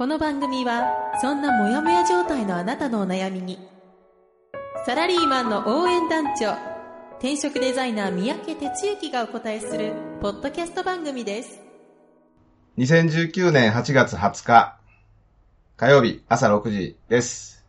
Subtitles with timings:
[0.00, 3.58] この番組はそんなモヤモヤ状態のあなたのお悩みに
[4.86, 6.54] サラリーマンの応援団長
[7.18, 11.60] 転職デザイナー三宅哲之がお答えするポッドキャスト番組です
[12.78, 14.78] 2019年8月20日
[15.76, 17.66] 火曜日朝6時です。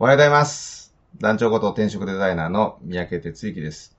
[0.00, 0.92] おはようございます。
[1.20, 3.96] 団長こと転職デザイナーの三宅哲之です。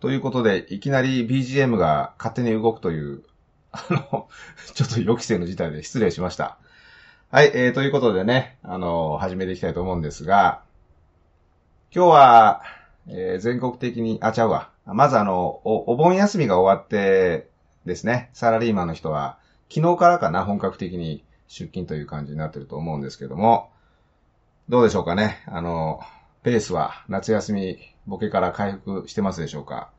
[0.00, 3.24] ということで、いきなり BGM が勝手に動くという、
[3.76, 4.28] あの、
[4.74, 6.58] ちょっと予期せぬ事態で失礼しました。
[7.30, 10.62] はい、えー、ということでね、あの、始めていきたいと思うんですが、
[11.94, 12.62] 今日は、
[13.08, 14.70] えー全国的に、あ、ちゃうわ。
[14.84, 17.48] まずあの、お、お盆休みが終わって
[17.84, 23.70] ですね、サラリーマンの人は、昨日からかな、本格的に出勤という感じになってると思うんですけども、
[24.68, 25.42] どうでしょうかね。
[25.46, 26.00] あの、
[26.42, 29.90] ペースは夏休みボケから回復してますでしょうか。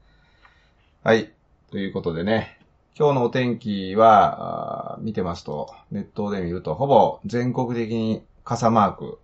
[1.03, 1.31] はい。
[1.71, 2.56] ということでね、
[2.99, 9.19] 今日のお天気は、見てますと、ネットで見ると、ほぼ全国的に傘マーク、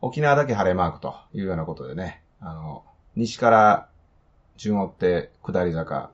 [0.00, 2.84] 沖縄だけ晴れマークというようなことでね、あの、
[3.16, 3.88] 西から
[4.56, 6.12] 順追って下り坂、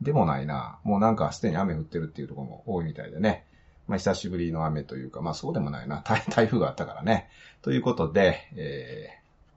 [0.00, 0.78] でもないな。
[0.84, 3.44] もうなんかすでに雨降ってるっていうところも多いみたいでね。
[3.88, 6.02] まあ久しぶりの雨というか、まあそうでもないな。
[6.02, 7.28] 台 台風があったからね。
[7.62, 9.08] ということで、え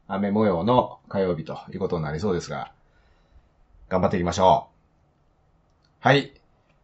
[0.10, 2.72] ー、雨模様の火曜日ということになりそうですが、
[3.88, 4.73] 頑張っていきましょう。
[6.04, 6.34] はい。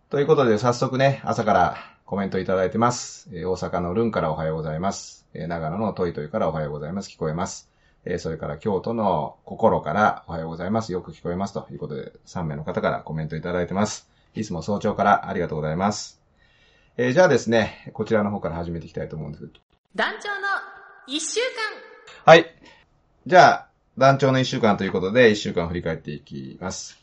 [0.09, 3.27] ということで早速ね、朝からコメントいただいてます。
[3.33, 5.27] えー大阪のルンからおはようございます。
[5.33, 7.09] えー長野のトイトイからおはようございます。
[7.09, 7.69] 聞こえます。
[8.05, 10.93] えーそれから京都の心からおはようございます。
[10.93, 11.53] よく聞こえます。
[11.53, 14.09] ということで、3名の方からコメントいただいてます。
[14.35, 16.21] いつも早朝からありがとうございます。
[16.95, 19.59] えーじゃあですね、こちらの方から始めていきたいと思うんですけど。
[19.95, 20.47] 団長の
[21.07, 21.41] 一週
[22.25, 22.45] 間はい。
[23.27, 23.67] じゃあ、
[23.97, 26.98] 団長の1週間ということで、1週間振り返っていきます。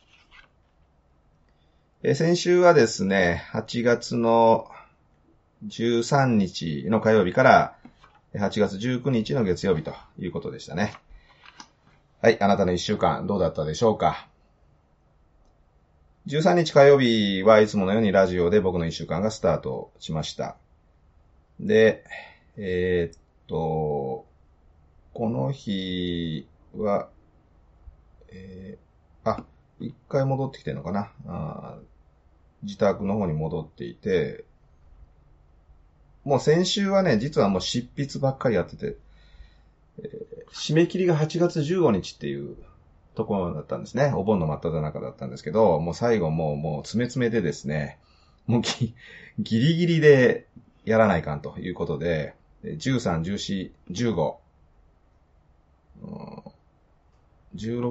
[2.08, 4.68] え先週はですね、8月の
[5.66, 7.76] 13日の火曜日から、
[8.32, 10.94] 8月19日の月曜日ということでしたね。
[12.22, 14.28] はい、あなたの1週間どうだったでしょうか
[16.28, 20.54] ？13日火曜日はいつものようにラジオで僕の1週間がスタートしました。
[21.58, 22.04] で、
[22.56, 24.26] えーっと、
[25.12, 26.46] この日
[26.76, 27.08] は、
[28.28, 29.42] えー、あ、
[29.80, 30.92] 一回戻ってきてるのか
[31.26, 31.76] な？
[32.66, 34.44] 自宅の方に戻っていて、
[36.24, 38.96] もう先週はね、実はもう執筆ばっかりやってて、
[40.02, 42.56] えー締め切りが8月15日っていう
[43.14, 44.12] ところだったんですね。
[44.14, 47.98] お盆の真っ只中だったんですけど、もう最後もう、もう詰め詰めでですね、
[48.46, 48.94] もうぎ
[49.38, 50.46] ギリギリで
[50.84, 52.34] やらないかんということで、
[52.64, 54.10] 13,14,15,16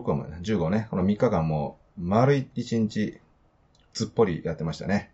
[0.09, 3.19] はもうね、15ね、この3日間もう丸1日
[3.95, 5.09] ずっぽりやってましたね。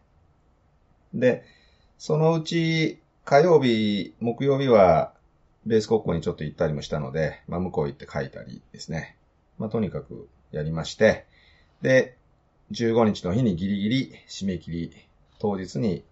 [1.13, 1.45] で、
[1.97, 5.13] そのうち火曜日、木曜日は
[5.65, 9.15] ベース国庫にちょっと行ったりもしたので、まあ向こう行って書いたりですね。
[9.59, 11.25] まあとにかくやりまして、
[11.83, 12.17] で、
[12.71, 14.91] 15日の日にギリギリ締め切り、
[15.37, 16.03] 当日に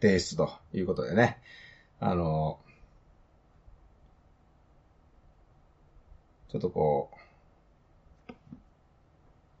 [0.00, 1.38] 提出ということでね、
[1.98, 2.60] あの、
[6.50, 7.16] ちょっとこう、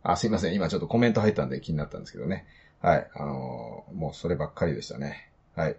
[0.02, 0.54] あ、すいません。
[0.54, 2.46] 今ちょっとコメント入ったんで気になったんですけどね。
[2.80, 3.08] はい。
[3.14, 5.30] あのーもうそればっかりでしたね。
[5.54, 5.76] はい。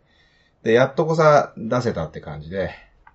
[0.63, 2.71] で、やっとこさ出せたって感じで。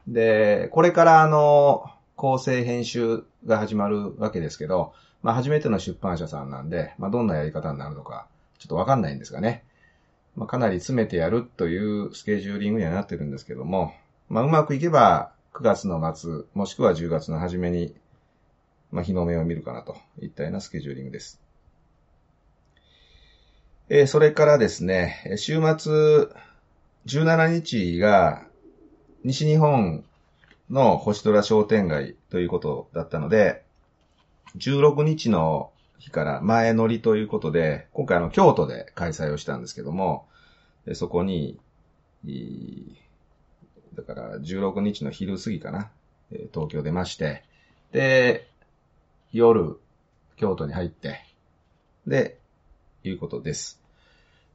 [0.07, 4.93] で、これからあのー構成編集が始まるわけですけど、
[5.23, 8.27] まあ初めての出版社さんなんで、まあどんなやり方になるのか、
[8.59, 9.63] ちょっとわかんないんですがね。
[10.35, 13.95] まあかなり詰めてやるというスケジューリングにはなってるんですけども、
[14.29, 17.95] まあうまくいけば9月の末、もしくは10月の初めに
[18.91, 21.41] まあ、日の目を見るかなといったようなスケジューリングです。
[23.91, 26.29] えーそれからですね、週末
[27.07, 28.47] 17日が
[29.25, 30.05] 西日本
[30.71, 33.65] の星虎商店街ということだったので、
[34.57, 40.27] 16日の日から前乗りということで、今回あの京都で開催をしたんですけども、
[40.95, 41.59] そこに、
[43.95, 45.91] だから16日の昼過ぎかな、
[46.53, 47.43] 東京出まして、
[47.93, 48.49] で、
[49.33, 49.79] 夜、
[50.37, 51.25] 京都に入って、
[52.07, 52.39] で、
[53.05, 53.81] いうことです。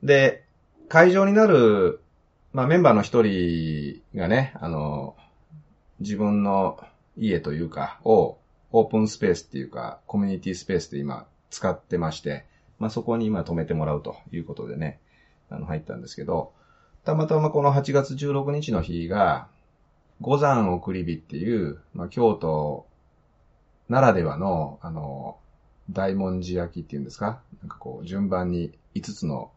[0.02, 0.44] で、
[0.90, 2.00] 会場になる、
[2.52, 5.16] まあメンバーの一人がね、あの、
[6.00, 6.80] 自分の
[7.18, 8.38] 家というか、を
[8.72, 12.46] オープンスペースっていうか、コミュニティスペースで今使ってまして、
[12.80, 15.00] まあ、そこに今止めてもらうということでね、
[15.50, 16.52] あの、入ったんですけど、
[17.06, 19.48] たまたまこの8月16日の日が、
[20.22, 22.88] 五山送り火っていう、まあ、京都
[23.94, 25.38] ならではの、あの、
[25.92, 27.40] 大文字焼きっていうんですか？
[27.62, 29.52] なんかこう、順番に5つの、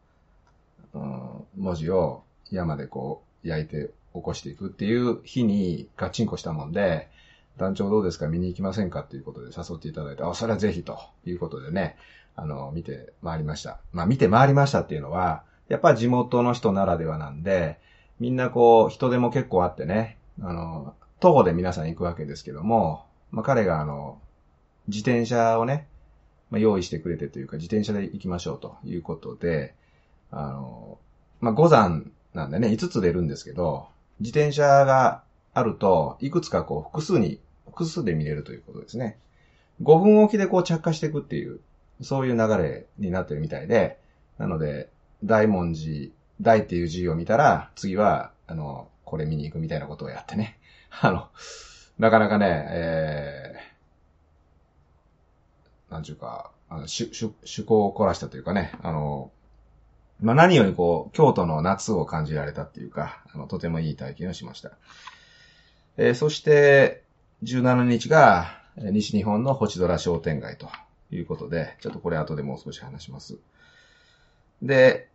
[0.95, 7.09] うん、文字を山でこう、焼いて起こしていくっていう日にガチンコしたもんで、
[7.57, 8.29] 団長どうですか？
[8.29, 9.01] 見に行きませんか？
[9.01, 11.97] っていうことで誘っていただいて、あ、それはぜひということでね、
[12.35, 13.81] あの、見て回りました。
[13.93, 17.79] まあ見て回りましたっていうのは、やっぱ地元の人ならではなんで、
[18.21, 24.19] みんなこう、人手も結構あってね、あの、徒歩で皆さん行くわけですけども、まあ彼があの、
[24.89, 25.87] 自転車をね、
[26.51, 29.75] まあ、用意してくれてというか、自転車で行きましょうということで、
[30.31, 30.99] あの、
[31.41, 33.89] まあ、五山なんでね、5つ出るんですけど、
[34.21, 35.23] 自転車が
[35.55, 39.19] あると、いくつかこう、複数に、複数で見れるということですね。
[39.83, 41.61] 5分おきでこう着火していくっていう、
[42.03, 43.99] そういう流れになってるみたいで、
[44.39, 44.89] なので、
[45.25, 50.59] 大文字、大っていう字を見たら、次は、あの、これ見に行くみたいなことをやってね。
[51.01, 51.29] あの、
[51.99, 53.56] なかなかね、えー、
[55.91, 59.31] なんちゅうか、あの、趣、趣向を凝らしたというかね、あの、
[60.21, 64.73] まあ、何よりこう、京都の夏を感じられたっていうか、あの、とてもいい体験をしました。
[65.97, 67.03] えー、そして、
[67.45, 70.69] 17日が、西日本の星空商店街と
[71.11, 73.39] いうことで、ちょっとこれ後でもう少し話します。
[74.63, 75.09] で、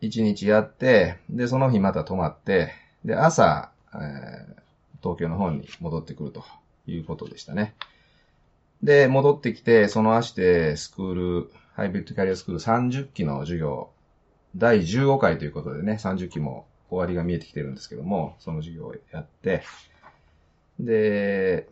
[0.00, 2.72] 1日やって、で、その日また泊まって、
[3.04, 4.00] で、朝、えー、
[5.02, 6.44] 東京の方に戻ってくると
[6.86, 7.74] いうことでしたね。
[8.82, 13.90] で、戻ってきて、その足でスクール、ハイブリッドキャリアスクール30期の授業
[14.56, 19.62] 第15回ということでね、30期も終わりが見えてきてるんですけども、その授業をやって、
[20.78, 21.68] で、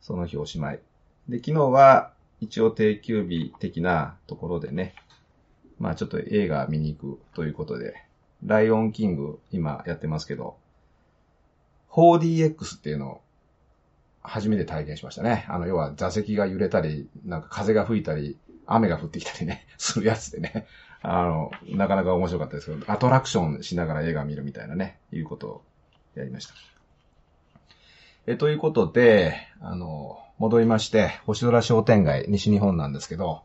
[0.00, 0.80] その日おしまい。
[1.28, 4.94] で、昨日は一応定休日的なところでね、
[5.80, 7.94] まあちょっと映画見に行くということで、
[8.44, 10.56] ライオンキング今やってますけど、
[11.90, 13.20] 4DX っていうのを
[14.26, 15.46] 初めて体験しましたね。
[15.48, 18.36] あの、要は座席が揺れたり、なんか風が吹いたり、
[18.66, 20.66] 雨が降ってきたりね、 するやつでね。
[21.02, 25.62] あの、なかなか面白かったですけど、アトラクションしながら映画見るみたいなね、いうことを
[26.14, 26.54] やりました。
[28.26, 33.42] え、ということで、あの、戻りまして、星空商店街、西日本なんですけど、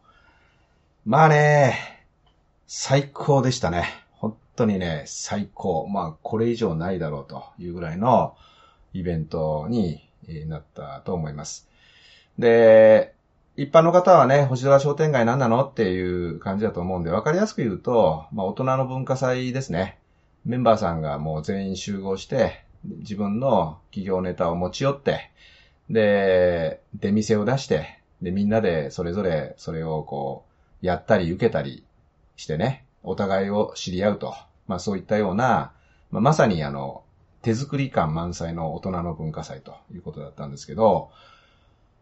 [1.06, 2.02] まあね、
[2.68, 3.86] 最高でしたね。
[4.14, 5.88] 本当にね、最高。
[5.88, 8.36] まあ、これ以上ないだろうというぐらいの
[8.94, 10.08] イベントに
[10.48, 11.68] なったと思います。
[12.40, 13.14] で、
[13.58, 20.00] 一般の方はね、星空商店街何なのっていう感じだと思うんで、わかりやすく言うと、まあ大人の文化祭ですね。
[20.46, 25.32] メンバーさんがもう全員集合して、自分の企業ネタを持ち寄って、
[25.90, 30.46] で、出店を出して、で、みんなでそれぞれそれをこ
[30.82, 31.84] う、やったり受けたり
[32.38, 34.36] してね、お互いを知り合うと。
[34.68, 35.74] まあそういったような、
[36.10, 37.01] まあ、まさにあの、
[37.42, 41.12] 手作り感満載の大人の文化祭ということだったんですけど、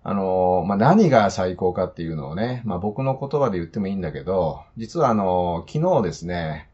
[0.04, 6.70] あの、まあ、何が最高かっていうのをね、まあ、僕の言葉で言ってもいいんだけど、実はあの、昨日ですね、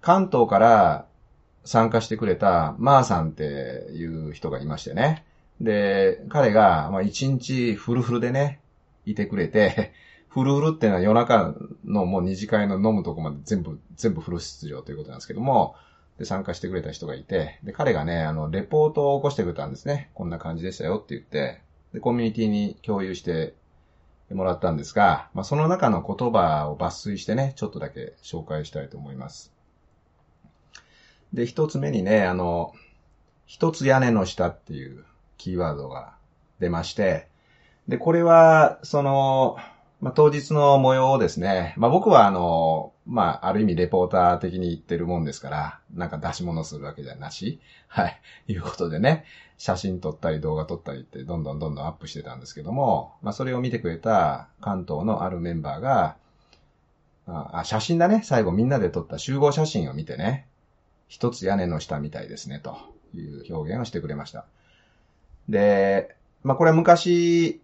[0.00, 1.06] 関東から
[1.64, 3.42] 参加してくれたマーさんって
[3.92, 5.24] いう人がいましてね。
[5.60, 8.60] で、彼が、まあ、一日フルフルでね、
[9.06, 9.92] いてくれて、
[10.28, 15.76] フルフルってのは夜中のもう二次会の飲むとこまで全部、全部フル出場ということなんですけども、
[16.18, 20.10] で、参加してくれた人がいて、で、彼がね、あの、レポートを起こしてくれたんですね。
[20.14, 21.60] こんな感じでしたよって言って、
[21.92, 23.54] で、コミュニティに共有して
[24.32, 29.52] もらったんですが、まあ、その中の言葉を抜粋してね、ちょっとだけ紹介したいと思います。
[31.32, 32.72] で、一つ目にね、あの、
[33.46, 35.04] 一つ屋根の下っていう
[35.36, 36.14] キーワードが
[36.60, 37.28] 出まして、
[37.88, 39.56] で、これは、その、
[40.00, 49.24] まあ、当日の模様をですね、まあ、僕はあの、まあ、ある意味レポーター的に言ってるもんですから、なんか出し物するわけじゃなし、 はい、いうことでね、
[49.58, 56.16] 写真撮ったり動画撮ったりってどんどんどんどんアップしてたんですけども、まあ、それを見てくれた関東のあるメンバーが、
[57.26, 60.46] あ、写真だね、最後みんなで撮った集合写真を見てね、
[61.08, 62.76] 一つ屋根の下みたいですね、と
[63.14, 64.46] いう表現をしてくれました。
[65.48, 67.60] で、まあ、これ昔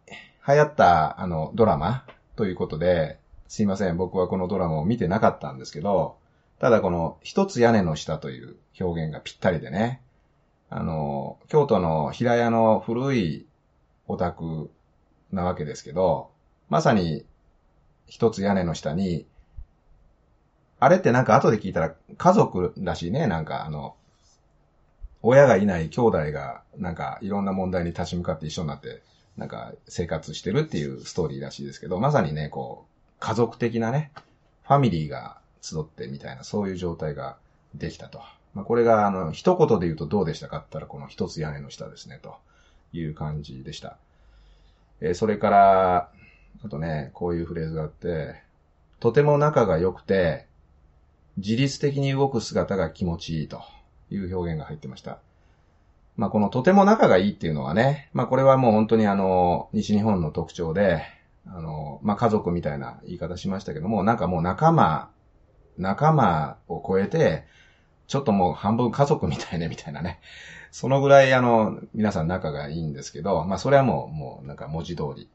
[0.49, 2.04] 流行ったあのドラマ
[2.37, 3.20] ということで、
[3.50, 6.16] すいません、僕はこのドラマを見てなかったんですけど、
[6.61, 10.00] ただこの一つ屋根の下という表現がぴったりでね、
[10.69, 13.47] あの、京都の平屋の古い
[14.07, 14.71] お宅
[15.33, 16.30] なわけですけど、
[16.69, 17.26] まさに
[18.07, 19.26] 一つ屋根の下に、
[20.78, 23.97] あれってなんか後で聞いたら家族らしいね、なんかあの、
[25.23, 29.02] 親がいない兄弟が、なんかいろんな問題に立ち向かって一緒になって、
[29.37, 34.11] なんか生活してるっていうストーリーらしいですけど、まさにね、こう、家族的なね、
[34.67, 37.37] ファミリーが集ってみたいな、そういう状態が
[37.75, 38.21] できたと。
[38.55, 42.37] まあ、これが、あの、一言で言うとどうでしたかって言ったら、この一つ屋根の下ですね、と
[42.93, 43.99] いう感じでした。
[45.00, 46.11] えー、それから、
[46.65, 48.43] あとね、こういうフレーズがあって、
[48.99, 50.47] とても仲が良くて、
[51.37, 53.62] 自律的に動く姿が気持ちいいと
[54.11, 55.19] いう表現が入ってました。
[56.17, 61.03] まあ、このとても仲がいいっていうのはね、まあ、これはもう本当にあの、西日本の特徴で、
[61.47, 65.11] あの、まあ、家族みたいな言い方しましたけども、なんかもう仲間、
[65.78, 67.44] 仲間を超えて、
[68.06, 70.20] ちょっともう半分家族みたいね、みたいなね。
[70.73, 75.28] そのぐらいあの、皆さん仲がいいんですけど、まあそれはもう、もうなんか文字通り。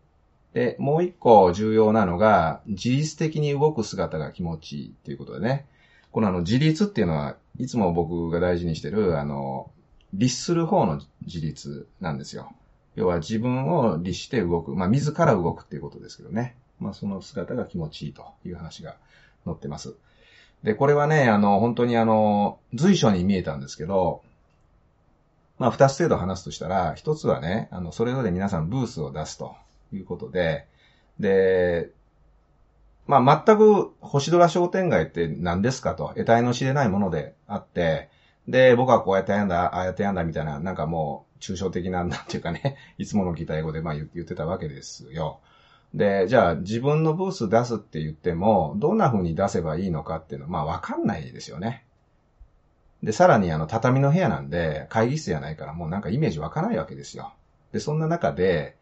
[0.53, 5.67] で、もう一個重要なのが、自律的に動く姿が気持ちいいっていうことでね。
[6.11, 9.71] このあの、自立っていうのは、いつも僕が大事にしてる、あの、
[10.13, 12.53] 律する方の自立なんですよ。
[12.95, 14.75] 要は自分を律して動く。
[14.75, 16.55] まあ、自ら動くっていうことですけどね。
[16.79, 18.95] まあ、その姿が気持ちいいという話が
[19.45, 19.95] 載ってます。
[20.63, 24.21] で、これはね、あの、本当にあの、随所に見えたんですけど、
[25.57, 29.55] まあ、二つ程度話すとしたら、一つはね、あの、それぞれ皆さんブースを出すと
[29.93, 30.67] いうことで、
[31.19, 31.91] で、
[33.07, 38.09] まあ、全く星空商店街って何ですかと、得体の知れないものであって、
[38.47, 45.39] で、僕はこうやってやんだ、ああやってやんだみたいな、なんかもう、抽象的な、なんていうかね、 いつもの聞いた英語でまあ言ってたわけですよ。
[45.93, 51.85] で、じゃあ自分のブース出すって言っても、どんな風に出せばいいのかっていうのは、まあわかんないですよね。
[53.03, 57.33] で、さらにあの、畳の部屋なんで、会議室じゃないからもうなんかイメージ湧かないわけですよ。
[57.71, 58.75] で、そんな中で、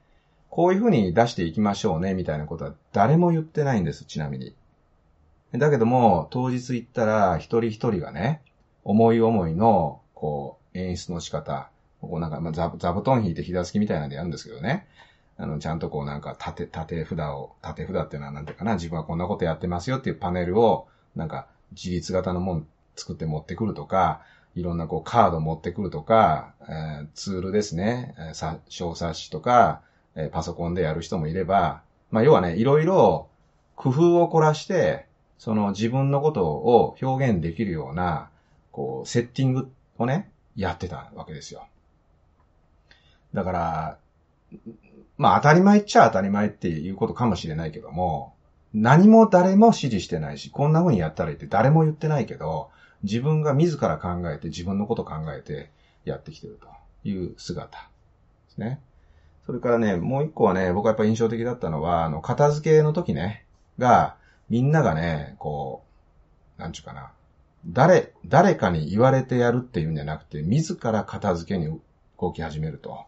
[0.50, 4.56] こういう風に出していきましょうね、みたいなことは誰も言ってないんです、ちなみに。
[5.52, 8.42] だけども、当日行ったら、一人一人がね、
[8.84, 11.70] 思い思いの、こう、演出の仕方、
[12.08, 14.88] こうなんか、まあ、座座布団引いて膝つきみたいなんでやるんですけどね。
[15.38, 24.22] あの、ちゃんとこうなんか、縦、縦札を、縦札っていうのはなんていうかな、自分はこんなことやってますよっていうパネルを、なんか、自立型のもん作って持ってくるとか、
[24.56, 29.82] いろんなこうカード持ってくるとか、えー、ツールですね、えー、小冊子とか、
[30.16, 31.82] えー、パソコンでやる人もいれば、
[32.12, 33.30] まあ要はね、いろいろ
[33.76, 35.08] 工夫を凝らして、
[35.40, 38.30] その自分のことを表現できるような、
[38.72, 41.66] こう、セッティングをね、やってたわけですよ。
[43.34, 43.98] だから、
[45.18, 48.34] まあ当たり前っちゃ当たり前っていうことかもしれないけども、
[48.74, 52.70] 何も誰も指示してないし、こんな風にやったらいいって誰も言ってないけど、
[53.04, 55.72] 自分が自ら考えて自分のこと考えて
[56.06, 56.68] やってきてると
[57.08, 58.80] いう姿ですね。
[59.46, 63.46] それからね、もう一個はね、僕はやっぱ印象的だったのは、あの、片付けの時ね、
[63.78, 64.16] が、
[64.50, 65.84] みんながね、こ
[66.58, 67.12] う、なんちゅうかな、
[67.66, 71.80] 誰、誰かに言われてやるっていうんじゃなくて、自ら片付けに
[72.20, 73.06] 動き始めると。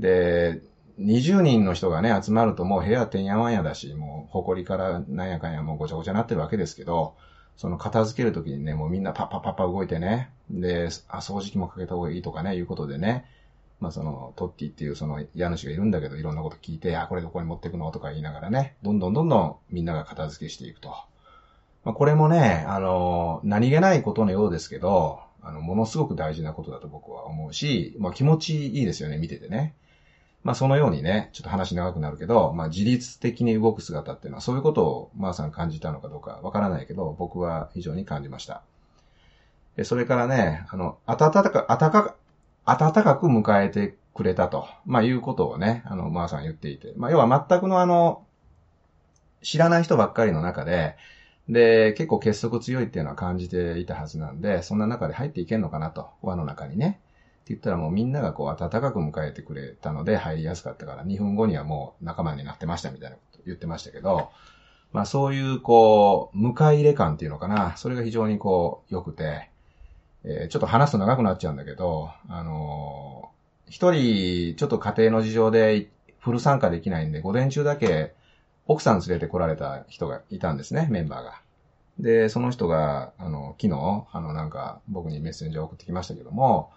[0.00, 0.62] で、
[0.98, 7.14] 20人の人がね、集まるともう部屋てんやわんやだし、もう埃からなんやかんやもうごちゃごちゃなってるわけですけど、
[7.56, 13.26] その片付けるときにね、もうみんなパッパッパッパ動いてね、で、あ、掃除機もかけた方がいいとかね、いうことでね、
[13.80, 20.90] まあその、トッティっていうその家主がいるんだけど、いろんなこと聞いて、あ、これどこに持ってくのとか言いながらね、どんどんどんどんみんなが片付けしていくと。
[21.84, 29.74] まあ、これもね、あの、何気ないことのようですけど、あの、ものすごく大事なことだと僕は思うし、まあ気持ちいいですよね、見ててね。
[30.42, 38.62] まあそのようにね、ちょっと話長くなるけど、まあ自律的に動く姿っていうのはそういうことをマーさん感じたのかどうかわからないけど、僕は非常に感じました。
[39.84, 42.16] それからね、あの、暖かく、暖か
[42.66, 46.92] 暖かく迎えてくれたと、まあいうことをね、あの、マーさん言っていて。
[46.96, 48.24] まあ要は全くのあの、
[49.42, 50.96] 知らない人ばっかりの中で、
[51.48, 57.00] で、結構結束強いっていうのは感じていたはずなんで、そんな中で入っていけんのかなと、輪の中にね。
[57.40, 64.30] って言ったらもうみんながこう温かく迎えてくれたので入りやすかったから、2分後にはもう仲間になってましたみたいなこと言ってましたけど、
[64.92, 69.50] まあそういうこう、迎え入れ感っていうのかな、それが非常にこう良くて、
[70.24, 78.14] えー、ちょっと話すと長くなっちゃうんだけど、あのー、一人、ちょっと家庭の事情でフル参加できないんで、午前中だけ
[78.66, 81.40] 奥さん連れて来られた人がいたんですね、メンバーが。
[81.98, 86.70] で、その人が、あの、昨日、あの、なんか、僕にメッセンジャー送ってきましたけども、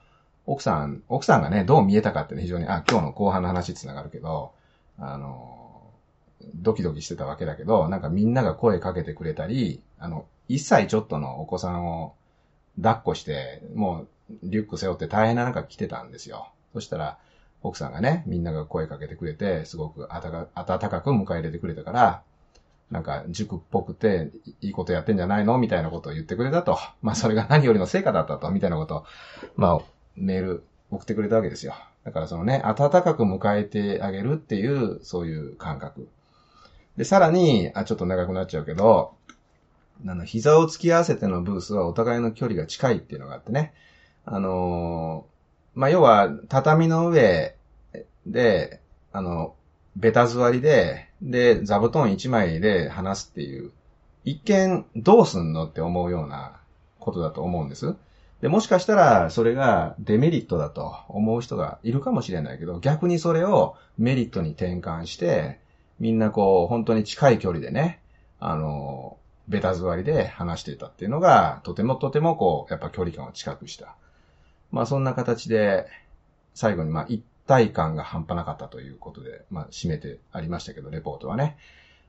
[0.46, 4.52] 奥さん、奥さんがね、どう見えたかってね非常に、あ、今日の後半の話つながるけど、
[5.00, 5.92] あの、
[6.56, 12.14] ドキドキしてたわけだけど、なんかみんなが声かけてくれたり、あの、一歳ちょっとのお子さんを
[12.76, 14.08] 抱っこして、もう
[14.44, 16.50] リュック背負って大変な中来てたんですよ。
[16.74, 17.18] そしたら、
[17.62, 22.22] 奥さんがね、みんなが声かけてくれて、すごく温かく迎え入れてくれたから、
[22.92, 25.58] なんか塾っぽくて、いいことやってんじゃないの？
[25.58, 26.78] みたいなことを言ってくれたと。
[27.02, 29.06] まあそれが何よりの成果だったと、みたいなことを、
[29.56, 29.82] まあ
[30.16, 31.74] メール送ってくれたわけですよ。
[32.04, 36.08] だからそのね、温かく迎えてあげるっていう、そういう感覚。
[36.98, 39.16] で、さらに、あ、ちょっと長くなっちゃうけど、
[40.06, 43.74] あの、膝を突き合わせてのブースはお互いの距離が近いっていうのがあってね。
[44.26, 47.56] あのー、まあ、要は、畳の上
[48.26, 48.80] で、
[49.12, 49.56] あの、
[49.96, 53.72] ベタ座りで、で、座布団一枚で話すっていう、
[54.26, 56.60] 一見どうすんのって思うような
[57.00, 57.96] ことだと思うんです。
[58.44, 65.62] で、もしかしたらそれがデメリットだと思う人がいるかもしれないけど、逆にそれをメリットに転換して、
[65.98, 68.02] みんなこう、本当に近い距離でね、
[68.42, 73.96] あの、ベタ座りで話していたっていうのが、とてもとてもこう、やっぱ距離感を近くした。
[74.74, 75.88] まあそんな形で、
[76.54, 81.56] 最後にまあ一体感が半端なかったということで、まあ締めてありましたけど、レポートはね。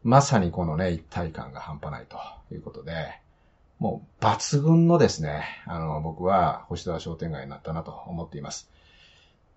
[0.03, 2.19] まさにこのね、一体感が半端ないと
[2.53, 3.21] いうことで、
[3.79, 8.71] もう抜群のですね、あの、僕は星沢商店街になったなと思っています。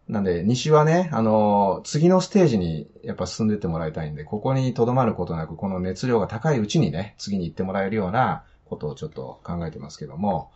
[0.07, 10.51] なんで、西はね、あの、次のステージにやっぱ進んでってもらいたいんで、ここに留まることなく、この熱量が高いうちにね、次に行ってもらえるようなことをちょっと考えてますけども、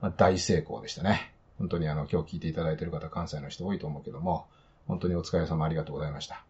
[0.00, 1.32] まあ、大成功でしたね。
[1.58, 4.46] 本当にあの、今日聞いていただいている方、関西の人多いと思うけども、
[4.88, 6.44] 本当にお疲れ様ありがとうございました。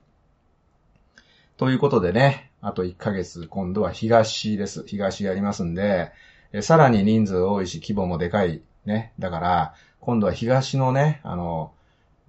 [1.58, 4.84] ということでね、あと1ヶ月、今度は東です。
[4.86, 6.12] 東やりますんで、
[6.56, 8.62] えさらに人数多いし、規模もでかい。
[8.86, 9.12] ね。
[9.18, 11.72] だから、今度は東のね、あの、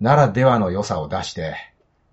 [0.02, 1.56] ならではの良さを出して、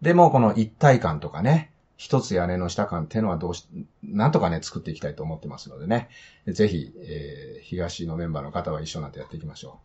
[0.01, 3.67] でもこの一体感とかね、一つ屋根の下感っていうのはどうし、
[4.05, 6.09] なんとかね、作っていきたいと思ってますのでね。
[6.47, 9.81] ぜひ、えー、東のメンバーの方は一緒になってやっていきましょ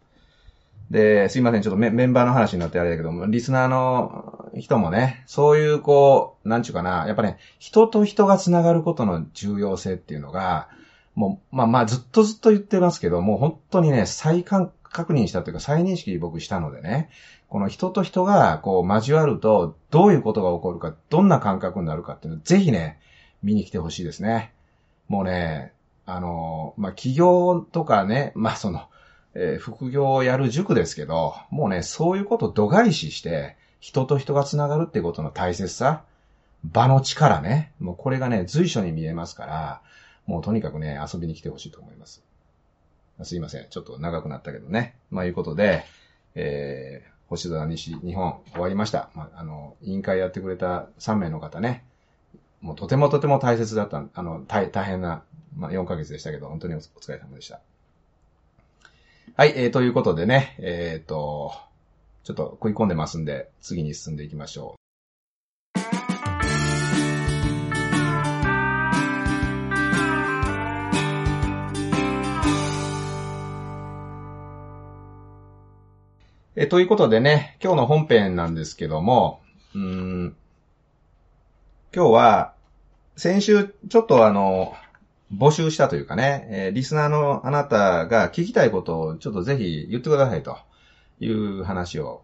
[0.89, 0.93] う。
[0.93, 10.69] で、すいません、ちょっとメンバーの話になってあれだけども、リスナーの人もね、そういうこう、なんちゅうかな、やっぱね、人と人が繋がることの重要性っていうのが、
[11.19, 17.09] もう、まあまあずっとずっと言ってますけど、もう本当にね、再確認したというか再認識僕したのでね、
[17.49, 23.01] この人と人がこう交わると、どういうことが起こるか、どんな感覚になるかっていうのをぜひね、
[23.43, 24.53] 見に来てほしいですね。
[25.09, 25.73] もうね、
[26.05, 28.87] あの、まあ企業とかね、まあその、
[29.33, 36.03] えー、副業をやる塾ですけど、もうね、そういうこと度外視して、人と人が繋がるってことの大切さ、
[36.63, 39.81] 場の力ね、もうこれがね、随所に見えますから、
[40.29, 42.23] もうとにかくね、遊びに来てほしいと思います。
[43.23, 43.67] すいません。
[43.67, 44.95] ちょっと長くなったけどね。
[45.09, 45.83] まあいうことで、
[46.35, 49.09] えー、星空西日本終わりました。
[49.15, 51.83] まあ、あの、委員会やってくれた3名の方ね、
[52.61, 55.23] もうとてもとても大切だった、あの、大大変な、
[55.57, 57.59] まあ4ヶ月でしたけど、本当にお疲れ様でした。
[59.35, 61.53] はい、えー、ということでね、えっ、ー、と、
[62.23, 64.78] ちょっと食い込んでますんで、次に進んでいきましょう。
[76.61, 79.39] えということでね、今日の本編なんですけども、
[79.73, 80.35] うん、
[81.95, 82.53] 今日は、
[83.15, 84.75] 先週、ちょっとあの、
[85.33, 90.57] 募集したというかね、えー、リスナーのあなたが聞きたいことをちょっとぜひ言ってくださいと
[91.21, 92.23] いう話を、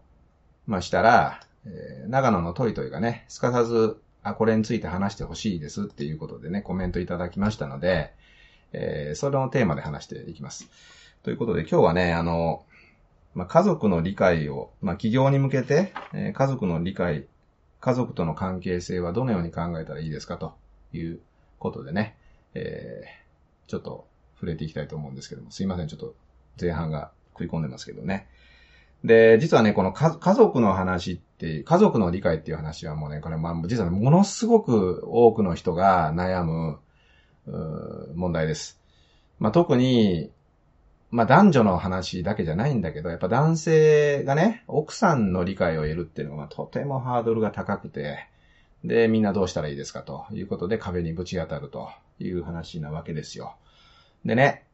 [0.66, 8.12] まあ、したら、えー、長野のトイトイがね、すかさず、あ、これについて話してほしいですっていうことでね、コメントいただきましたので、
[8.74, 10.68] えー、それのテーマで話していきます。
[11.22, 12.65] ということで今日はね、あの、
[13.36, 17.26] まあ、家族の理解を、まあ、企業に向けて、えー、家族の理解、
[17.80, 20.54] 家族との関係性はどのように考えたらいいですかと
[20.94, 21.20] いう
[21.58, 22.16] ことでね、
[22.54, 26.14] えー、ちょっと触れていきたいと思うんですけども、すいません、ちょっと
[26.58, 28.26] 前半が食い込んでますけどね。
[29.04, 36.78] で、実はね、この家族の話って、家族の理解っていう話はもうね、これ、まあ、実は、ものすごく多くの人が悩む、
[38.14, 38.80] 問題です。
[39.38, 40.30] まあ、特に、
[41.10, 48.28] まあ、男女の話だけじゃないんだけど、やっぱ男性がね、奥さんの理解を得るっていうのがとてもハードルが高くて、
[48.84, 53.56] で、みんなどうしたらいいですかということで壁にぶち当たるという話なわけですよ。
[54.24, 54.64] でね、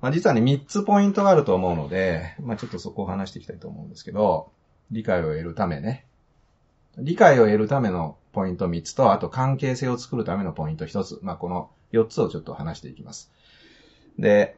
[0.00, 4.50] まあ、実はね、3つポイントがあると思うので、まあ、ちょっとそこを話していきたいと思うんですけど、
[4.90, 6.06] 理解を得るためね。
[6.98, 11.20] 理解を得るためのポイント3つと、あと関係性を作るためのポイント1つ。
[11.22, 13.32] まあ、この4つをちょっと話していきます。
[14.18, 14.56] で、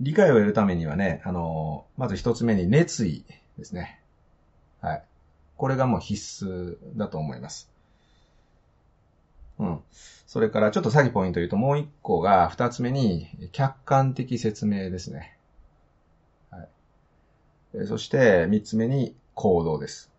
[0.00, 3.24] 理解を得るためにはね、あの、まず1つ目に熱意
[3.58, 4.00] ですね。
[4.80, 5.02] はい。
[5.56, 7.70] これがもう必須だと思います。
[9.58, 9.80] うん。
[10.26, 15.36] それからちょっと詐欺ポイント言うともう一個が二つ目に客観的説明ですね。
[16.50, 17.86] はい。
[17.86, 20.10] そして三つ目に行動です。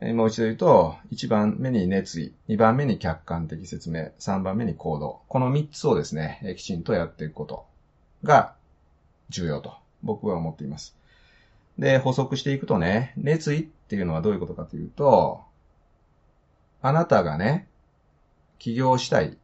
[0.00, 5.22] もう一度言うと、一番目に熱意、二番目に客観的説明、三番目に行動。
[5.26, 7.66] この三つをですね、きちんとやっていくこと
[8.22, 8.54] が
[9.30, 10.96] 重要と僕は思っています。
[11.78, 15.42] で、補足していくとね、熱意っていうのはどういうことかというと、
[16.82, 17.68] あなたがね、
[18.58, 19.36] 起業したい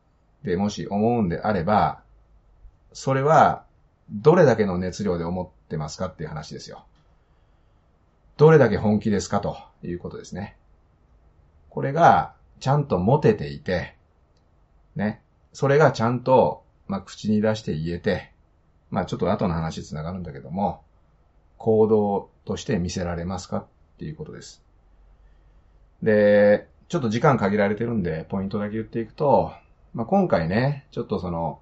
[0.43, 2.03] でもし思うんであれば、
[2.93, 3.65] それは
[4.11, 6.85] どれだけの熱量で思ってますかっていう話ですよ。
[8.37, 10.57] どれだけ本気ですかということですね。
[11.71, 13.97] これがちゃんと持てていて、
[14.97, 15.23] ね。
[15.53, 18.34] それがちゃんと、まあ、口に出して言えて、
[18.91, 20.83] まあ、ちょっと後の話につながるんだけども、
[21.59, 23.67] 行動として見せられますかっ
[23.99, 24.63] ていうことです。
[26.03, 29.53] で、ちょっと時間限られてるんで、ポイントだけ言っていくと、
[29.95, 31.61] まあ、今回ね、ちょっとその、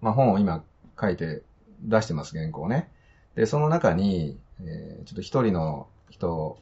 [0.00, 0.64] まあ、本を今
[0.98, 1.42] 書いて
[1.82, 2.90] 出してます、原稿ね。
[3.34, 6.58] で、その中に、えー、ちょっと一人の人、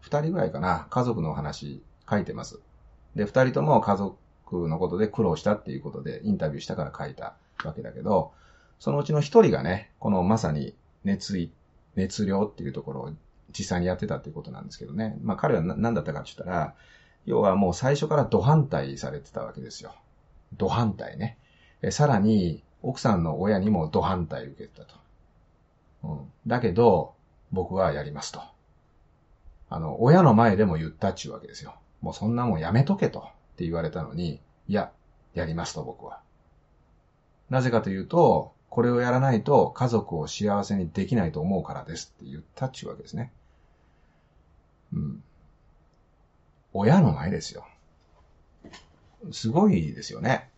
[0.00, 2.60] 二人ぐらいかな、家族の話書いてます。
[3.14, 8.32] で、二人とも家族のことで苦労したっていうことでインタビューしたから書いたわけだけど、
[8.80, 11.52] そのうちの一人がね、このまさに熱意、
[11.94, 13.12] 熱量っていうところを
[13.56, 15.18] 実際にやってたっていうことなんですけどね。
[15.22, 16.74] まあ彼は何だったかって言ったら、
[17.26, 19.94] 要はもう最初からド反対されてたわけですよ。
[20.54, 21.36] ド反対ね。
[21.90, 24.94] さらに、奥さんの親にもド反対受けてたと。
[26.04, 26.32] うん。
[26.46, 27.14] だけど、
[27.52, 28.40] 僕はやりますと。
[29.68, 31.74] あの、親の前でも言ったっちゅうわけですよ。
[32.00, 33.20] もうそんなもんやめとけと。
[33.20, 33.22] っ
[33.56, 34.90] て言われたのに、いや、
[35.34, 36.20] やりますと僕は。
[37.50, 43.32] なぜかというと、これをやらないと家族を幸せにできないと思うからですって言ったっちゅうわけですね。
[44.94, 45.22] うん。
[46.72, 47.66] 親の前ですよ。
[49.32, 50.48] すごいですよね。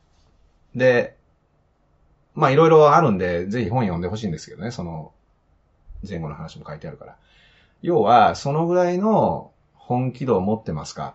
[0.74, 1.16] で、
[2.34, 5.12] まあいろいろあるんで、ぜひ本読んでほしいんですけどね、その
[6.06, 7.16] 前後の話も書いてあるから。
[7.80, 11.14] 要は、そのぐらいの本気度を持ってますか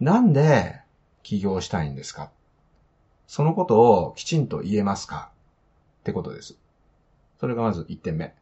[0.00, 0.80] なんで
[1.22, 2.30] 起業したいんですか
[3.26, 5.31] そのことをきちんと言えますか
[6.02, 6.58] ってことです。
[7.38, 8.34] それがまず1点目。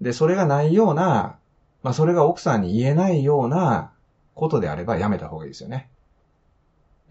[0.00, 1.38] で、それがないような、
[1.82, 3.92] まあそれが奥さんに言えないような
[4.34, 5.88] ことであればやめた方がいいですよね。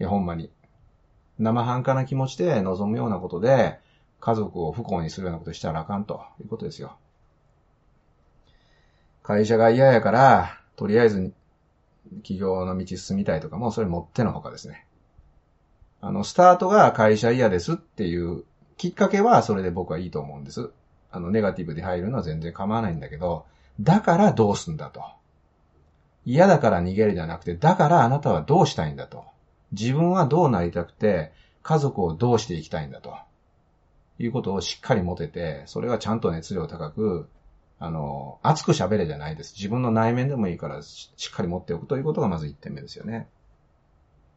[0.00, 0.50] いや、ほんまに。
[1.38, 3.78] 生半可な気持ちで望むようなことで、
[4.20, 6.96] 家族を不幸にするようなことしたらあかんということですよ。
[9.22, 11.32] 会社が嫌やから、とりあえず
[12.22, 14.86] 企業の道進みたいとかも、それもってのほかですね。
[16.00, 18.44] あの、スタートが会社嫌ですっていう
[18.78, 20.70] きっかけはそれで僕はいいと思うんです。
[21.10, 23.44] あの、ネガティブで入るのは全然構わないんだけど、
[23.80, 25.02] だからどうすんだと。
[26.24, 29.24] 嫌だから逃げるじゃなくて、だからあなたはどうしたいんだと。
[29.72, 33.14] 自分はどうなりたくて、家族をどうしていきたいんだと。
[34.18, 37.28] いうことをしっかり持てて、それはちゃんと熱量高く、
[37.78, 39.54] あの、熱く喋れじゃないです。
[39.56, 43.28] 自分の内面でもいいからしっかり持っておくということがまず1点目ですよね。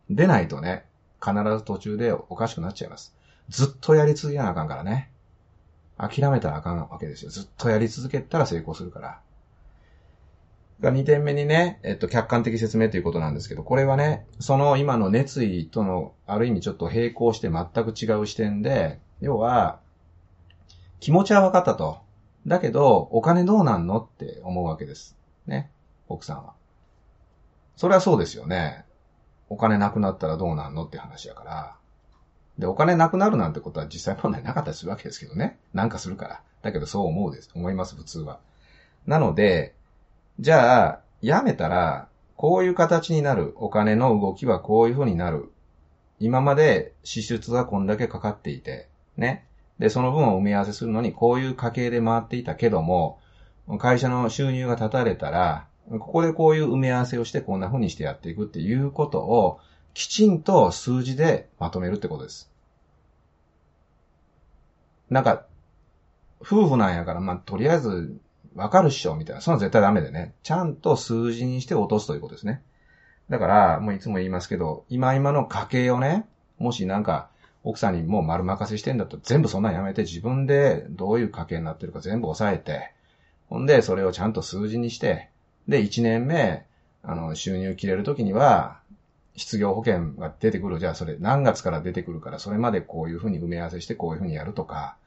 [0.10, 0.86] でないとね、
[1.24, 3.16] 必ず途中でおかしくなっちゃいます。
[3.52, 5.12] ずっとやり続けなあかんからね。
[5.98, 7.30] 諦めたらあかんわけですよ。
[7.30, 9.20] ずっとやり続けたら成功するから。
[10.80, 19.80] が2点目にね、えっと、客観的説明ということなんですけど、これはね、その今の熱意との、ある意味ちょっと並行して全く違う視点で、要は、
[21.02, 22.00] 気持ちは分かったと。
[22.48, 25.18] だけど、お金どうなんのって思うわけです。
[25.46, 25.70] ね。
[26.08, 26.54] 奥さんは。
[27.76, 28.86] それはそうですよね。
[29.50, 31.81] お金なくなったらどうなんのって話やから。
[32.58, 35.58] で、お金なくなるなんてことは実際問題なかったりするわけですけどね。
[35.74, 36.42] なんかするから。
[36.62, 37.50] だけどそう思うです。
[37.56, 38.40] 思います、普通は。
[39.08, 39.74] なので、
[40.40, 43.54] じゃあ、やめたら、こういう形になる。
[43.58, 45.52] お金の動きはこういう風になる。
[46.20, 48.88] 今まで支出がこんだけかかっていて、
[49.18, 49.46] ね。
[49.80, 53.20] で、その分を埋め合わせするのに、こういう家計で回っていたけども、
[53.80, 59.60] 会社の収入が立たれたら、ここでこういう埋め合わせをしてこんな風にしてやっていくっていうことを
[59.94, 62.52] きちんと数字でまとめるってことです。
[65.10, 65.46] なんか、
[66.40, 68.18] 夫婦なんやから、まあ、とりあえず
[68.56, 69.42] わかるっしょみたいな。
[69.42, 70.34] そんな絶対ダメでね。
[70.44, 72.62] ちゃんと数字にして落とすということですね。
[73.30, 76.28] だから、もういつも言いますけど、今今の家計をね、
[76.58, 77.30] もしなんか、
[77.64, 82.92] 奥さんにもう丸任せしてんだと全部そんなんやめて自分でどういう家計になってるか全部押さえて、
[83.50, 85.30] ほんでそれをちゃんと数字にして、
[85.68, 86.66] で、1年目、
[87.04, 88.81] あの、収入切れるときには、
[89.36, 90.80] 失業保険が出てくる。
[90.80, 94.98] じゃあそれ何月から出てくるから、それまでこういうふうに埋め合わせしてこういうふうにやるとか、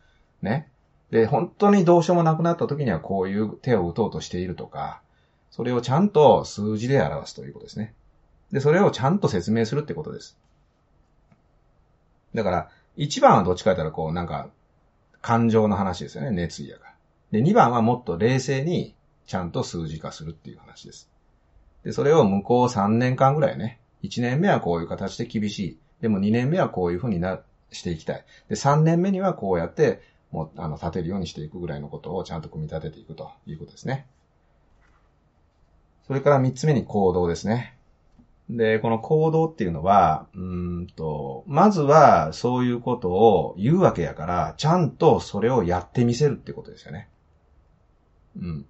[0.43, 0.69] ね。
[1.11, 5.01] で、本当にどうしようもなくなった時にはこういう手を打とうとしているとか、
[5.51, 7.95] それをちゃんと数字で表すということですね。
[8.51, 10.37] で、それをちゃんと説明するってことです。
[12.35, 14.49] だから、1番はどっちか言ったらこう、なんか、
[15.21, 16.95] 感情の話ですよね、熱意やから。
[17.31, 18.95] で、2番はもっと冷静に
[19.27, 21.09] ちゃんと数字化するっていう話です。
[21.85, 25.79] で、それを向こう3年間ぐらいね、1年目はこういう形で厳しい。
[26.01, 27.41] でも2年目はこういうふうにな、
[27.71, 28.25] していきたい。
[28.49, 34.07] で、3年目にはこうやって、もう、あの、立てるようにしていくぐらいのことをちゃんと組み立てていくということですね。
[36.07, 37.77] それから三つ目に行動ですね。
[38.51, 47.09] で、この行動っていうのは、うんと、まずはそういうことを言うわけやから、ちゃんとそれをやってみせるってことですよね。
[48.37, 48.67] うん。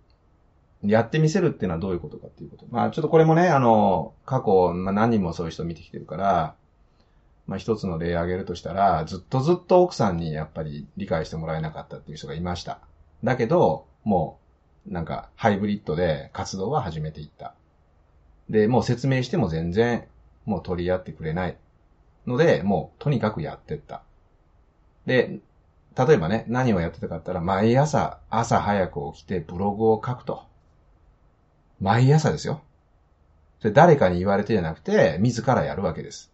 [0.85, 2.67] やってみせるっていうのはどういうことかっていうこと。
[2.71, 6.55] まあちょっとこれもね、あの、過去、まあ何人もそういう人見てきてるから、
[7.47, 12.81] まあ一つの例挙げるとしたら、ずっとずっと奥さんにやっぱり理解してもらえなかったっていう人がいました。
[13.23, 14.39] だけど、も
[14.89, 17.55] う、なんか、ハイブリッドで活動は始めていった。
[18.51, 20.05] で、もう説明しても全然、
[20.45, 21.57] もう取り合ってくれない
[22.27, 24.03] ので、もうとにかくやってった。
[25.07, 25.41] で、
[25.97, 30.45] 例えばね、何をやってたかったら、毎朝、朝早く起きてブログを書くと。
[31.85, 32.63] 毎朝ですよ。
[33.61, 36.33] それ誰かに言われてじゃなくて、自らやるわけです。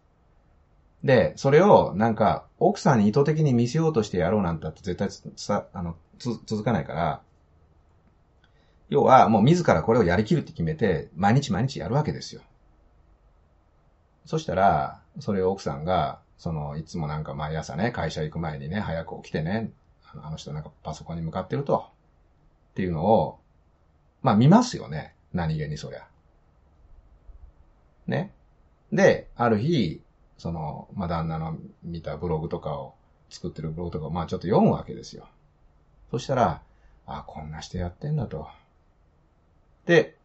[1.03, 7.21] で、それをなんか、奥さんに意図的に見せようとしてやろうなんて絶対つあの続かないから、
[8.87, 12.41] 要はもう自らこれをやりきるって決めて、毎日毎日やるわけですよ。
[14.25, 19.71] そしたら、それを奥さんが、その、いつもなんか毎朝ね、会社行く前にね、早く起きてね、
[20.23, 21.87] あの人なんかパソコンに向かってると、
[22.71, 23.39] っていうのを、
[24.21, 25.13] まあ見ますよね。
[25.33, 26.07] 何気にそりゃ。
[28.07, 28.33] ね。
[28.91, 30.01] で、ある日、
[30.37, 32.95] その、まあ、旦那の見たブログとかを、
[33.29, 35.27] 作ってるブログとかを、まあ、ちょっと読むわけですよ。
[36.09, 36.61] そしたら、
[37.05, 38.41] あ、こんなしてやってんだと。
[38.41, 40.17] って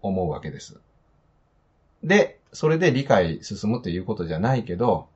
[0.00, 0.80] 思うわけです。
[2.04, 5.08] で、それで理解進むっていうことじゃないけど、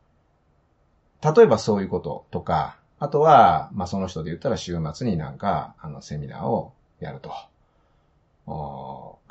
[1.23, 7.33] 例えばそういうこととか、あとは、まあ、その人で言ったら週末になんか、あの、セミナーをやると。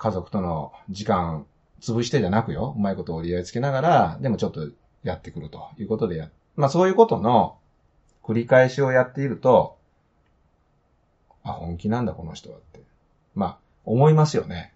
[0.06, 1.48] 家族との時間
[1.82, 2.76] 潰してじゃなくよ。
[2.78, 4.70] うまいことを折り合いつけながら、でもちょっと
[5.02, 7.58] やってくるということでや、まあそういうことの
[8.22, 9.80] 繰り返しをやっていると、
[11.44, 12.82] あ、本気なんだこの人はって。
[13.34, 14.76] まあ、思いますよね。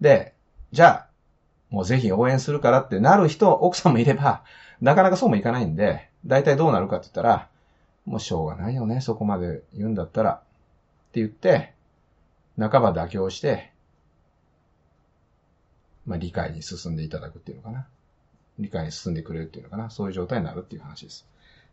[0.00, 0.34] で、
[0.72, 1.06] じゃあ、
[1.70, 4.42] もうぜひ応援するからってなる人、奥さんもいれば、
[4.80, 7.48] なかなかそうもいかないんで、大体どうなるかって言ったら、
[8.06, 10.32] もうしょうがないよね、そこまで言うんだったら。
[10.32, 10.38] っ
[11.12, 11.74] て言って、
[12.58, 13.71] 半ば妥協して、
[16.06, 17.86] まあ理解に進んでいただくっていうのかな。
[18.58, 19.90] 理解に進んでくれるっていうのかな。
[19.90, 21.26] そういう状態になるっていう話です。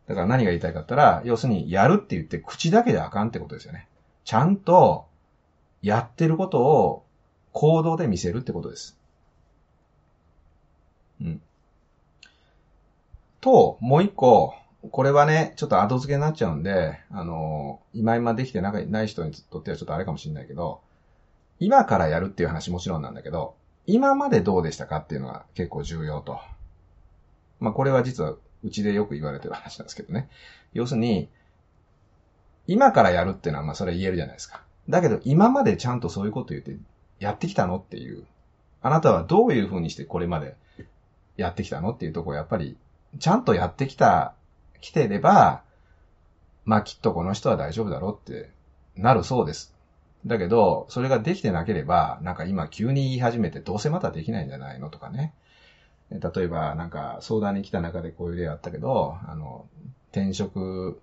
[0.07, 3.87] だから何が言いたいかったら、要するにやるって言って口だけであかんってことですよね。
[4.25, 5.05] ちゃんと
[5.81, 7.05] やってることを
[7.51, 8.97] 行動で見せるってことです。
[11.21, 11.41] うん。
[13.41, 14.53] と、もう一個、
[14.91, 20.81] これはね、ちょっと後付けになっちゃうんで、あの、今今できてない人にとってはちょっとあれかもしれないけど、
[21.59, 26.39] 今からやるっていう話もちろんなんだけど、今までどうでしたかっていうのが結構重要と。
[27.59, 30.29] まあこれは実はうちでよく言われてる話なんですけどね。
[30.73, 31.29] 要するに、
[32.67, 34.61] 今からやるっていうのはまあそれ言えるじゃないですか。
[34.87, 36.77] だけど今までちゃんとそういうこと言って
[37.19, 38.25] やってきたのっていう。
[38.81, 40.55] あなたはどういうふうにしてこれまで
[41.35, 42.77] やってきたのっていうところやっぱり
[43.17, 44.35] ちゃんとやってきた
[44.81, 45.63] 来てれば、
[46.65, 48.51] まあきっとこの人は大丈夫だろうって
[48.95, 49.73] なるそうです。
[50.25, 55.33] だけど、それができてなければ、なんか今急に言い始めてどうせまたできないんじゃないのとかね。
[56.11, 59.65] 例えば、なんか相談に来た中でこういう例あったけど、あの、
[60.11, 61.01] 転職、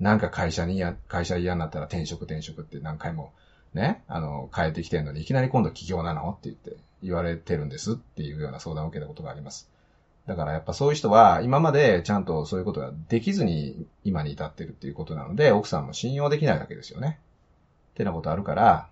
[0.00, 3.32] なんか会社にや、会社嫌になったら転職転職って何回も
[3.74, 6.30] ね、あの、変えてきてるのにいきなり今度起業なの？
[6.30, 9.68] って言って言われてるんですっていうような相談を受けたことがあります。
[10.26, 17.18] だからやっぱそういう人は今までちゃんとそういうことができずに今に至ってるっていうことなので、奥さんも信用できないわけですよね。
[17.98, 18.88] ってなことあるから、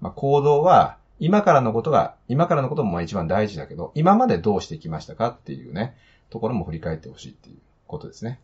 [0.00, 5.94] まあ、行動は今からのことが、今からのこともまあ一番大事だけど、今までどうしてきましたかっていうね、
[6.30, 8.40] ところも振り返ってほしいっていうことですね。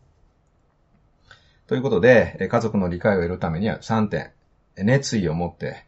[1.65, 4.31] ということで、家族の理解を得るためには3点。
[4.77, 5.85] 熱意を持って、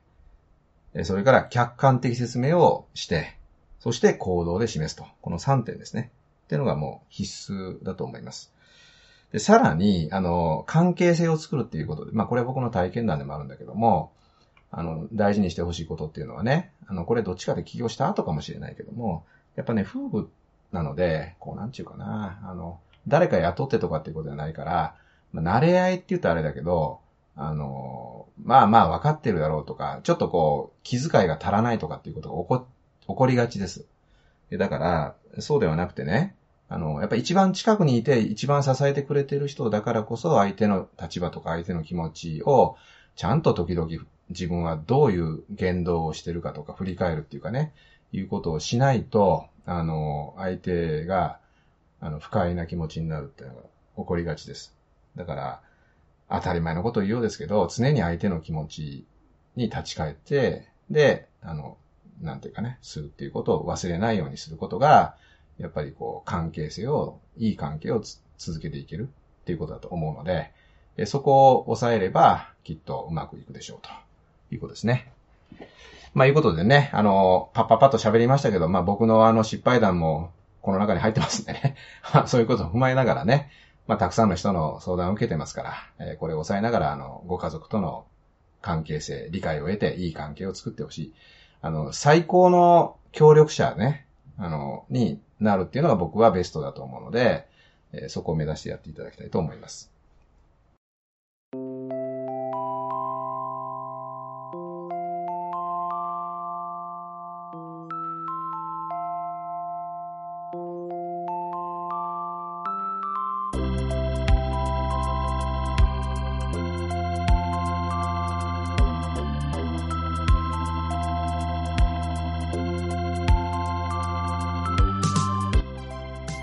[1.04, 3.38] それから客観的説明をして、
[3.80, 5.06] そして行動で示すと。
[5.22, 6.12] この3点ですね。
[6.46, 8.52] っていうのがもう必須だと思います。
[9.32, 14.12] で、さらに、あの、関係性を作るっていうことで、まあこれは僕の体験談でもあるんだけども、
[14.72, 20.30] あの、大事にしてほしいことっていうのはね、あの、これどっちかで起業した後かもしれないけども、やっぱね、夫婦
[20.72, 24.96] なので、こうなんちゅうかな、あの、誰か雇ってとかっていうことじゃないから、
[25.32, 27.00] まあ、慣れ合いって言うとあれだけど、
[27.36, 32.68] あの、まあまあ分かってるだろうとか、ちょっとこう、気遣いが足らないとかっていうことが起こ、
[33.08, 33.86] 起こりがちです。
[34.52, 36.36] だから、そうではなくてね、
[36.70, 42.76] あの、やっぱ一番近くにいて一番支えてくれてる人だからこそ相手の立場とか相手の気持ちを
[43.16, 43.90] ちゃんと時々
[44.30, 47.74] 自分はどういう言動をしてるかとか振り返るっていうかね、
[48.12, 51.40] いうことをしないと、あの、相手が、
[52.00, 53.62] あの、不快な気持ちになるっていうのが
[53.98, 54.76] 起こりがちです。
[55.16, 55.62] だから、
[56.30, 59.06] 当たり前のことを言うようですけど、常に相手の気持ち
[59.56, 61.78] に立ち返って、で、あの、
[62.22, 65.16] なんていうかね、するっていうことを忘れないようにすることが、
[65.60, 68.02] やっぱりこう、関係性を、いい関係を
[68.38, 69.10] 続けていける
[69.42, 70.52] っていうことだと思うので、
[71.06, 73.90] そこを抑えれば、きっとうまくいくでしょうと
[74.54, 75.12] いうことですね。
[76.14, 81.76] まあ、いうことでね、あの、パッパッパッと喋りましたけど、まあ僕のあの失敗談もこの中に入ってますんでね。
[82.26, 83.52] そういうことを踏まえながらね、
[83.86, 88.06] まあたくさんの人の相談を受けてますから、えー、これを抑えながら、あの、ご家族との
[88.62, 91.14] 関係性、理解を得ていい関係を作ってほしい。
[91.62, 97.48] あの、最高の協力者ね、あの、になるっていうのが僕はベストだと思うので、
[98.10, 99.97] そこを目指してやっていただきたいと思います。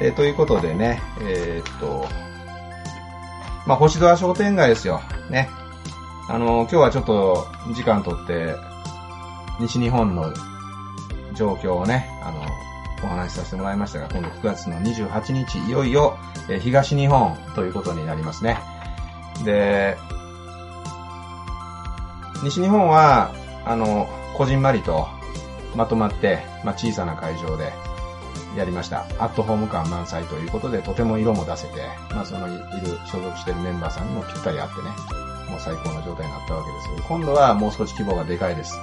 [0.01, 2.07] えー、ということでね、えー、っと、
[3.67, 5.01] まあ、星空商店街ですよ。
[5.31, 5.49] ね。
[6.29, 8.55] あの、今日はちょっと時間とって、
[9.61, 10.33] 西日本の
[11.35, 12.43] 状況をね、あの、
[13.05, 18.59] お話しさせてもらいましたが、今度9月の28日、いよいよ、えー、東日本ということになりますね。
[19.45, 19.97] で、
[22.43, 23.33] 西日本は、
[23.65, 25.07] あの、こじんまりと
[25.75, 27.73] まとまって、まあ、小さな会場で、
[28.57, 29.01] やりました。
[29.19, 34.91] アットホーム感満載ということで、とても色も出せて、まあそのいる、所属してるメンバーさんにもぴったり合ってね、
[35.51, 38.79] もう最高の状態になったわけですけど、今度はもう少し規模がでかいです。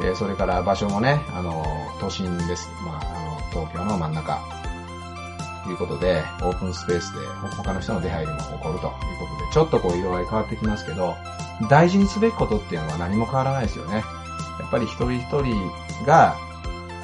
[0.00, 1.64] えー、それから場所もね、あの、
[2.00, 2.70] 都心です。
[2.84, 4.38] まあ、あの、東京の真ん中。
[5.64, 11.14] ということで、オープンスペースで他の人の出入りも起こるということで、ちょっとこう色合い変わってきますけど、
[11.68, 13.96] 大事にすべきことっていうのは何も変わらないですよね。
[13.96, 15.70] やっぱり一人一人
[16.06, 16.36] が、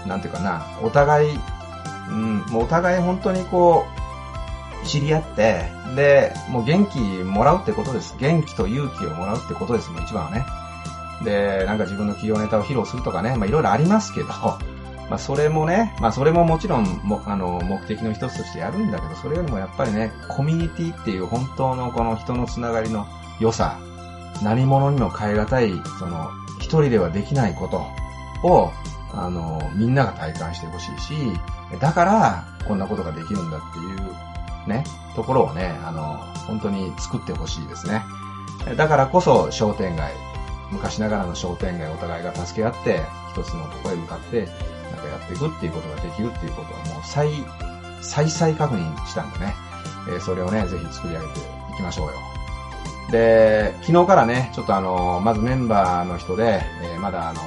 [0.06, 1.40] なんていうかな、お互い
[2.08, 3.86] うん、もうお互い本当にこ
[4.82, 5.64] う、知り合って、
[5.96, 8.14] で、もう元気もらうってことです。
[8.18, 10.44] 元気と勇気をもらうってことです、もう一番はね。
[11.24, 14.28] で、なんか自分の企業ネタを披露するとかね、まあいろいろありますけど、
[15.08, 23.06] まあそれもね、まあそれももちろんも、あの、目的の一つとしてやるんだけど、それよりもやっぱりね、コミュニティっていう本当のこの人のつながりの
[23.40, 23.78] 良さ、
[24.42, 27.86] 何者にも変え難い、その、一人ではできないこと
[28.46, 28.72] を、
[29.16, 31.14] あの、みんなが体感してほしいし、
[31.80, 38.02] だから、こんなことができるんだっていう、ね、ところをね、あの、本当に作ってほしいですね。
[38.76, 40.12] だからこそ商店街、
[40.70, 43.00] 昔ながらの商店街お互いが助け合って、
[43.32, 44.56] 一つのとこへ向かって、なんか
[45.08, 47.28] やっていくっていうことができるっていうことをもう再、
[48.00, 49.54] 再々確認したんでね、
[50.16, 51.42] え、それをね、ぜひ作り上げてい
[51.76, 52.12] きましょうよ。
[53.10, 57.40] で、昨日からね、ちょっとあの、まずメンバーの人で、えー、まだあの、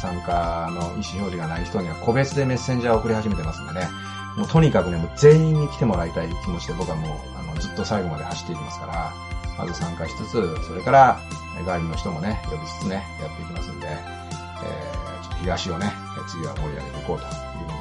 [0.00, 3.88] 参加の意思表示がない人には個別でメッセンジャーを送り始めてますんでね、
[4.36, 9.12] もうとにかくね、もう全員に来てもらいたい気持ちで僕はもう、あの、ずっと最後まで走っていきますから、
[9.58, 11.20] まず参加しつつ、それから、
[11.66, 15.92] 外部の人もね、呼びつつね、やっていきますんで、えー、ちょっと東をね、
[16.28, 17.72] 次は盛り上げていこうというふうに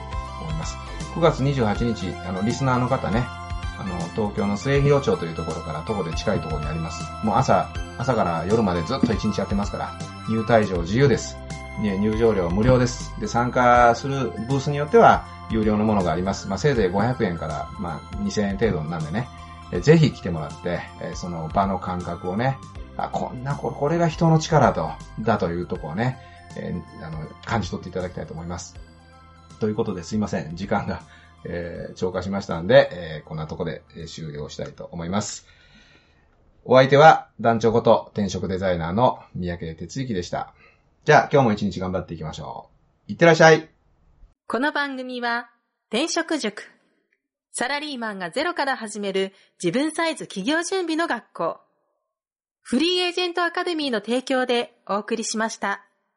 [0.41, 0.77] 思います。
[1.15, 3.25] 9月28日、あの、リスナーの方ね、
[3.79, 7.03] あの、東京の末広町というところから徒歩で近いところにあります。
[7.23, 9.93] もう朝、朝から夜までずっと一日やってますから、
[10.27, 11.38] 入退場自由です。
[11.81, 13.13] ね、入場料無料です。
[13.19, 16.47] で、参加するブースによっては有料のものがあります。
[16.47, 19.27] まあ、せいぜい500円から、まあ、2000円程度なんでね、
[19.71, 22.57] えぜひ来てもらって、えその場の感覚をね、
[22.97, 26.19] あ、こんな、これが人の力と、だというとこをね、
[26.55, 28.75] えー、あの、感じ取っていただきたいと思います。
[29.59, 30.55] ということですいません。
[30.55, 31.01] 時間が、
[31.45, 35.47] えー、超過しましたんで、えー、こんなとこで終了したいと思います。
[36.65, 40.53] お相手は団長こと転職デザイナーの三宅哲之でした。
[41.05, 42.69] じゃあ今日も一日頑張っていきましょ
[43.07, 43.12] う。
[43.12, 43.69] いってらっしゃい。
[44.47, 45.49] この番組は、
[45.89, 46.63] 転職塾。
[47.51, 49.33] サラリーマンがゼロから始める
[49.63, 51.59] 自分サイズ企業準備の学校。
[52.61, 55.88] フリーエージェントアカデミーの提供でお送りしました。